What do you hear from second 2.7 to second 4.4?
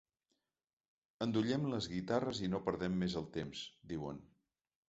perdem més el temps, diuen.